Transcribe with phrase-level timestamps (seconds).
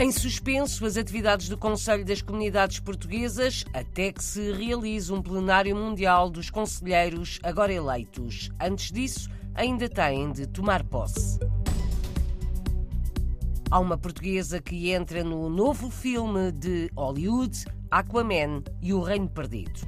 [0.00, 5.76] Em suspenso as atividades do Conselho das Comunidades Portuguesas até que se realize um plenário
[5.76, 8.48] mundial dos conselheiros agora eleitos.
[8.58, 11.38] Antes disso, ainda têm de tomar posse.
[13.70, 19.80] Há uma portuguesa que entra no novo filme de Hollywood, Aquaman e o Reino Perdido.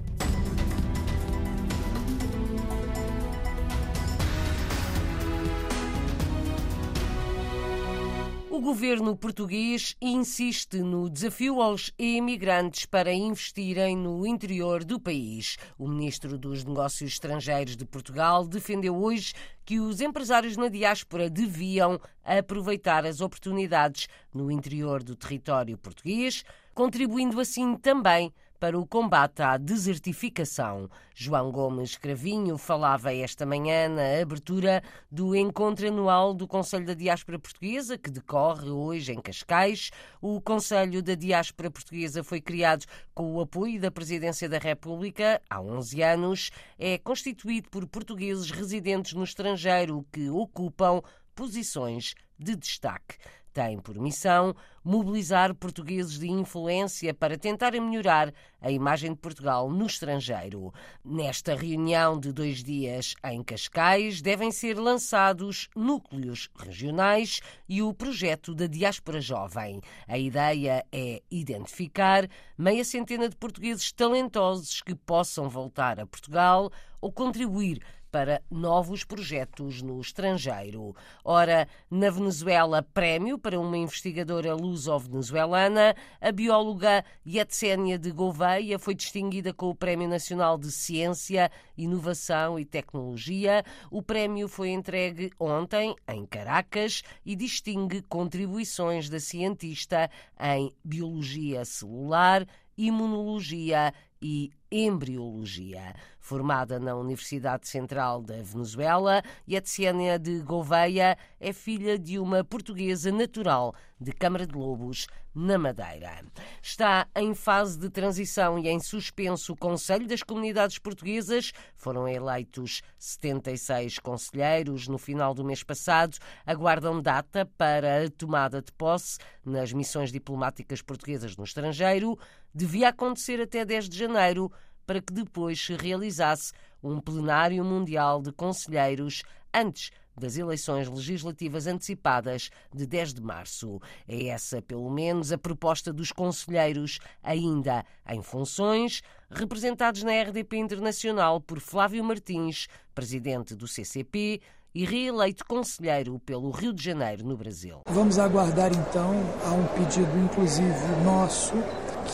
[8.62, 15.56] Governo português insiste no desafio aos imigrantes para investirem no interior do país.
[15.76, 22.00] O ministro dos Negócios Estrangeiros de Portugal defendeu hoje que os empresários na diáspora deviam
[22.22, 29.56] aproveitar as oportunidades no interior do território português, contribuindo assim também para o combate à
[29.56, 30.88] desertificação.
[31.12, 37.40] João Gomes Cravinho falava esta manhã na abertura do encontro anual do Conselho da Diáspora
[37.40, 39.90] Portuguesa, que decorre hoje em Cascais.
[40.20, 45.60] O Conselho da Diáspora Portuguesa foi criado com o apoio da Presidência da República há
[45.60, 46.50] 11 anos.
[46.78, 51.02] É constituído por portugueses residentes no estrangeiro que ocupam
[51.34, 53.16] posições de destaque
[53.52, 59.86] tem por missão mobilizar portugueses de influência para tentarem melhorar a imagem de Portugal no
[59.86, 60.72] estrangeiro.
[61.04, 68.54] Nesta reunião de dois dias em Cascais, devem ser lançados núcleos regionais e o projeto
[68.54, 69.80] da Diáspora Jovem.
[70.08, 77.12] A ideia é identificar meia centena de portugueses talentosos que possam voltar a Portugal ou
[77.12, 77.80] contribuir
[78.12, 80.94] para novos projetos no estrangeiro.
[81.24, 89.54] Ora, na Venezuela, prémio para uma investigadora luso-venezuelana, a bióloga Yetsenia de Gouveia foi distinguida
[89.54, 93.64] com o Prémio Nacional de Ciência, Inovação e Tecnologia.
[93.90, 102.46] O prémio foi entregue ontem em Caracas e distingue contribuições da cientista em biologia celular,
[102.76, 105.94] imunologia e embriologia.
[106.18, 113.74] Formada na Universidade Central da Venezuela, Yetziana de Gouveia é filha de uma portuguesa natural
[114.00, 116.22] de Câmara de Lobos, na Madeira.
[116.60, 121.52] Está em fase de transição e em suspenso o Conselho das Comunidades Portuguesas.
[121.74, 126.18] Foram eleitos 76 conselheiros no final do mês passado.
[126.44, 132.18] Aguardam data para a tomada de posse nas missões diplomáticas portuguesas no estrangeiro.
[132.54, 134.52] Devia acontecer até 10 de janeiro
[134.86, 136.52] para que depois se realizasse
[136.82, 139.22] um plenário mundial de conselheiros
[139.54, 143.80] antes das eleições legislativas antecipadas de 10 de março.
[144.06, 151.40] É essa, pelo menos, a proposta dos conselheiros ainda em funções, representados na RDP Internacional
[151.40, 154.40] por Flávio Martins, presidente do CCP,
[154.74, 157.80] e reeleito conselheiro pelo Rio de Janeiro, no Brasil.
[157.86, 159.12] Vamos aguardar então
[159.44, 161.52] a um pedido, inclusive nosso,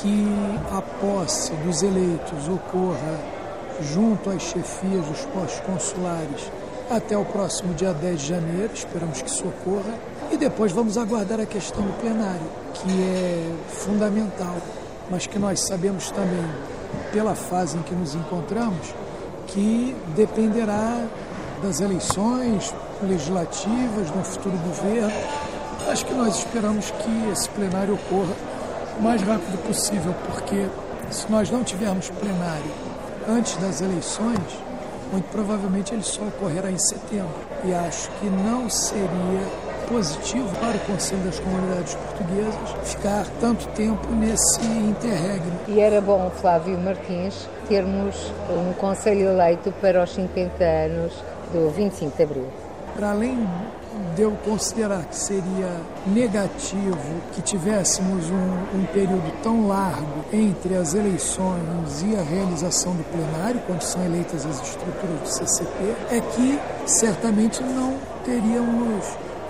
[0.00, 0.26] que
[0.72, 3.18] a posse dos eleitos ocorra
[3.92, 6.50] junto às chefias dos postos consulares
[6.90, 9.94] até o próximo dia 10 de janeiro, esperamos que isso ocorra,
[10.30, 12.40] e depois vamos aguardar a questão do plenário,
[12.72, 14.56] que é fundamental,
[15.10, 16.44] mas que nós sabemos também,
[17.12, 18.94] pela fase em que nos encontramos,
[19.48, 21.04] que dependerá
[21.62, 25.12] das eleições legislativas, do futuro governo.
[25.90, 28.34] Acho que nós esperamos que esse plenário ocorra
[28.98, 30.66] o mais rápido possível, porque
[31.10, 32.70] se nós não tivermos plenário
[33.28, 34.38] antes das eleições,
[35.12, 37.34] muito provavelmente ele só ocorrerá em setembro.
[37.64, 44.06] E acho que não seria positivo para o Conselho das Comunidades Portuguesas ficar tanto tempo
[44.12, 45.52] nesse interregno.
[45.66, 51.12] E era bom, Flávio Martins, termos um Conselho eleito para os 50 anos
[51.52, 52.46] do 25 de Abril.
[52.94, 53.38] Para além
[54.14, 56.98] de eu considerar que seria negativo
[57.32, 63.60] que tivéssemos um, um, período tão largo entre as eleições e a realização do plenário,
[63.66, 69.04] quando são eleitas as estruturas do CCP, é que certamente não teríamos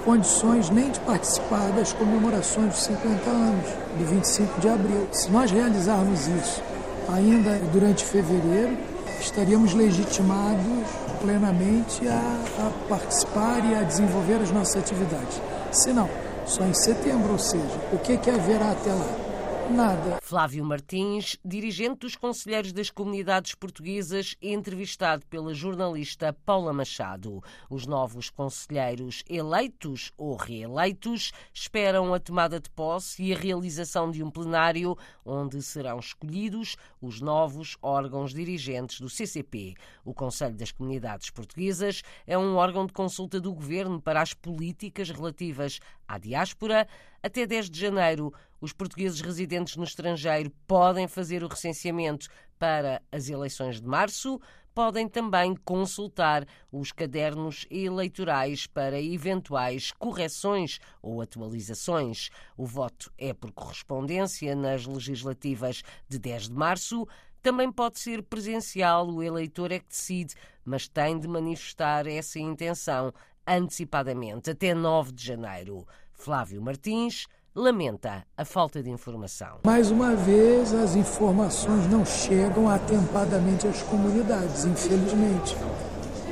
[0.04, 3.66] condições nem de participar das comemorações dos 50 anos,
[3.98, 5.08] do 25 de abril.
[5.12, 6.62] Se nós realizarmos isso
[7.08, 8.76] ainda durante fevereiro,
[9.20, 10.88] estaríamos legitimados
[11.20, 15.40] plenamente a, a, participar e a desenvolver as nossas atividades.
[15.72, 16.08] Se não,
[16.46, 19.27] só em setembro, ou seja, o que, que haverá até lá?
[19.70, 20.18] Nada.
[20.22, 27.42] Flávio Martins, dirigente dos Conselheiros das Comunidades Portuguesas, entrevistado pela jornalista Paula Machado.
[27.68, 34.22] Os novos conselheiros eleitos ou reeleitos esperam a tomada de posse e a realização de
[34.22, 39.74] um plenário onde serão escolhidos os novos órgãos dirigentes do CCP.
[40.04, 45.10] O Conselho das Comunidades Portuguesas é um órgão de consulta do governo para as políticas
[45.10, 45.78] relativas
[46.08, 46.88] à diáspora.
[47.22, 52.26] Até 10 de janeiro, os portugueses residentes no estrangeiro podem fazer o recenseamento
[52.58, 54.40] para as eleições de março.
[54.74, 62.30] Podem também consultar os cadernos eleitorais para eventuais correções ou atualizações.
[62.56, 67.06] O voto é por correspondência nas legislativas de 10 de março.
[67.42, 70.34] Também pode ser presencial, o eleitor é que decide,
[70.64, 73.12] mas tem de manifestar essa intenção
[73.56, 75.86] antecipadamente, até 9 de janeiro.
[76.12, 79.58] Flávio Martins lamenta a falta de informação.
[79.64, 85.56] Mais uma vez, as informações não chegam atempadamente às comunidades, infelizmente.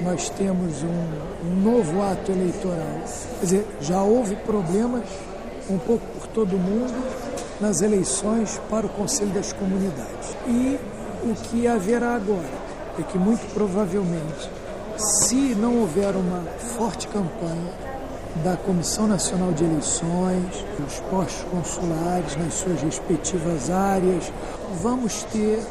[0.03, 3.03] Nós temos um, um novo ato eleitoral.
[3.39, 5.05] Quer dizer, já houve problemas
[5.69, 6.95] um pouco por todo o mundo
[7.61, 10.37] nas eleições para o Conselho das Comunidades.
[10.47, 10.79] E
[11.25, 12.67] o que haverá agora
[12.99, 14.51] é que, muito provavelmente,
[14.99, 16.43] se não houver uma
[16.77, 17.73] forte campanha
[18.43, 24.33] da Comissão Nacional de Eleições, os postos consulares nas suas respectivas áreas.
[24.83, 25.63] Vamos ter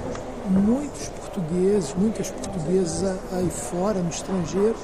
[0.49, 4.75] muitos portugueses, muitas portuguesas aí fora, no estrangeiro,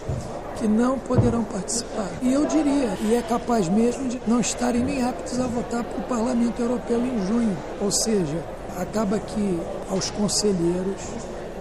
[0.57, 2.09] que não poderão participar.
[2.21, 5.99] E eu diria, e é capaz mesmo de não estarem nem aptos a votar para
[5.99, 7.57] o Parlamento Europeu em junho.
[7.79, 8.43] Ou seja,
[8.77, 9.59] acaba que
[9.89, 11.01] aos conselheiros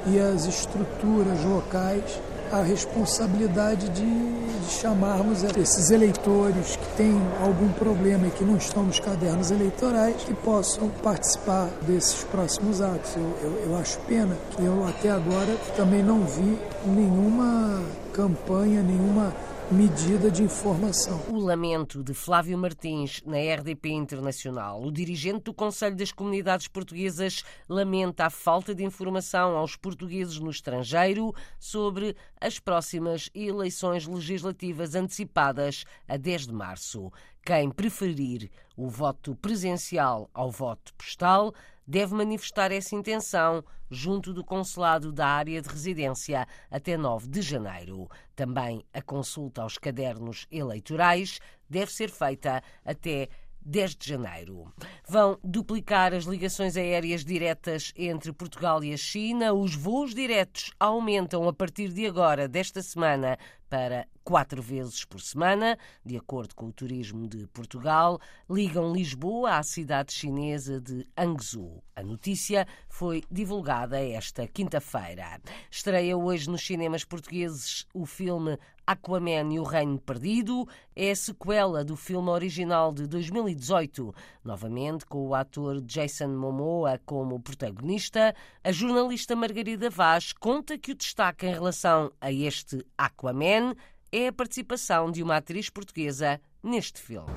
[0.06, 2.20] e às estruturas locais
[2.52, 8.84] a responsabilidade de, de, chamarmos esses eleitores que têm algum problema e que não estão
[8.84, 13.16] nos cadernos eleitorais que possam participar desses próximos atos.
[13.16, 17.82] Eu, eu, eu acho pena que eu até agora também não vi nenhuma
[18.12, 19.32] campanha, nenhuma
[19.72, 21.22] medida de informação.
[21.28, 24.82] O lamento de Flávio Martins na RDP Internacional.
[24.82, 30.50] O dirigente do Conselho das Comunidades Portuguesas lamenta a falta de informação aos portugueses no
[30.50, 37.12] estrangeiro sobre as próximas eleições legislativas antecipadas a 10 de março.
[37.40, 41.54] Quem preferir o voto presencial ao voto postal
[41.90, 48.08] deve manifestar essa intenção junto do consulado da área de residência até 9 de janeiro.
[48.36, 53.28] Também a consulta aos cadernos eleitorais deve ser feita até
[53.62, 54.72] 10 de janeiro.
[55.08, 59.52] Vão duplicar as ligações aéreas diretas entre Portugal e a China.
[59.52, 63.36] Os voos diretos aumentam a partir de agora, desta semana,
[63.68, 69.62] para quatro vezes por semana, de acordo com o Turismo de Portugal, ligam Lisboa à
[69.64, 71.82] cidade chinesa de Hangzhou.
[71.96, 75.40] A notícia foi divulgada esta quinta-feira.
[75.68, 78.56] Estreia hoje nos cinemas portugueses o filme
[78.86, 80.66] Aquaman e o Reino Perdido.
[80.94, 87.40] É a sequela do filme original de 2018, novamente com o ator Jason Momoa como
[87.40, 88.34] protagonista.
[88.62, 93.74] A jornalista Margarida Vaz conta que o destaque em relação a este Aquaman
[94.12, 97.30] é a participação de uma atriz portuguesa neste filme.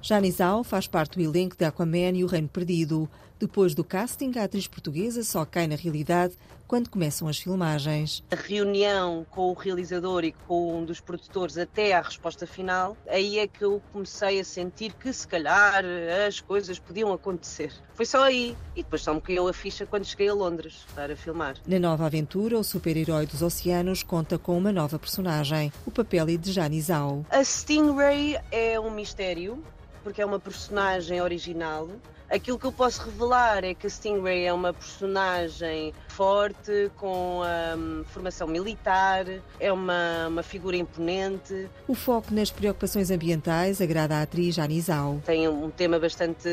[0.00, 3.08] Jani Zhao faz parte do elenco de Aquaman e o Reino Perdido.
[3.38, 6.34] Depois do casting, a atriz portuguesa só cai na realidade
[6.66, 8.22] quando começam as filmagens.
[8.30, 13.38] A reunião com o realizador e com um dos produtores até à resposta final, aí
[13.38, 15.82] é que eu comecei a sentir que se calhar
[16.26, 17.72] as coisas podiam acontecer.
[17.94, 18.56] Foi só aí.
[18.76, 21.56] E depois só me caiu a ficha quando cheguei a Londres para filmar.
[21.66, 25.72] Na nova aventura, o super-herói dos oceanos conta com uma nova personagem.
[25.86, 27.24] O papel é de Jani Zhao.
[27.30, 29.62] A Stingray é um mistério
[30.08, 31.86] porque é uma personagem original.
[32.30, 38.04] Aquilo que eu posso revelar é que a Stingray é uma personagem forte, com um,
[38.04, 39.26] formação militar,
[39.60, 41.68] é uma, uma figura imponente.
[41.86, 45.20] O foco nas preocupações ambientais agrada à atriz Anisau.
[45.26, 46.48] Tem um tema bastante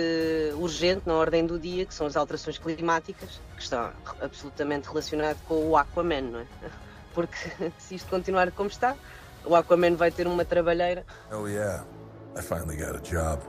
[0.55, 5.69] urgente na ordem do dia, que são as alterações climáticas, que estão absolutamente relacionado com
[5.69, 6.45] o Aquaman, não é?
[7.13, 7.37] Porque
[7.79, 8.97] se isto continuar como está,
[9.45, 11.05] o Aquaman vai ter uma trabalheira.
[11.31, 11.85] Oh yeah.
[12.37, 13.41] I finally got a job.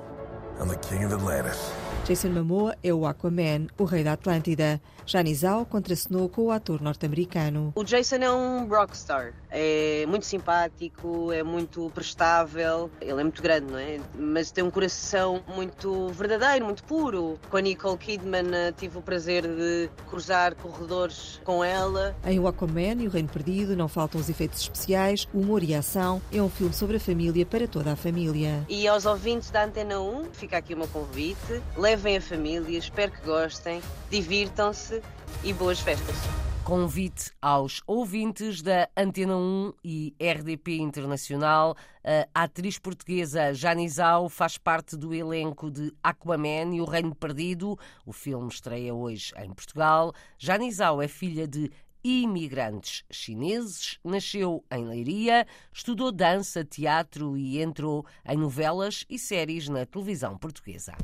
[0.60, 1.58] I'm the king of Atlantis.
[2.06, 4.80] Jason Momoa é o Aquaman, o rei da Atlântida.
[5.04, 7.72] Jani Zhao contracenou com o ator norte-americano.
[7.74, 9.34] O Jason é um rockstar.
[9.58, 13.98] É muito simpático, é muito prestável, ele é muito grande, não é?
[14.14, 17.40] Mas tem um coração muito verdadeiro, muito puro.
[17.48, 22.14] Com a Nicole Kidman eh, tive o prazer de cruzar corredores com ela.
[22.26, 26.20] Em O Aquaman e o Reino Perdido não faltam os efeitos especiais, humor e ação.
[26.30, 28.62] É um filme sobre a família para toda a família.
[28.68, 31.62] E aos ouvintes da Antena 1, fica aqui o meu convite.
[31.78, 35.00] Levem a família, espero que gostem, divirtam-se
[35.42, 36.16] e boas festas.
[36.66, 41.76] Convite aos ouvintes da Antena 1 e RDP Internacional.
[42.35, 47.78] A atriz portuguesa Janizau faz parte do elenco de Aquaman e o Reino Perdido.
[48.04, 50.12] O filme estreia hoje em Portugal.
[50.37, 51.70] Janizau é filha de
[52.02, 59.87] imigrantes chineses, nasceu em Leiria, estudou dança, teatro e entrou em novelas e séries na
[59.87, 60.94] televisão portuguesa.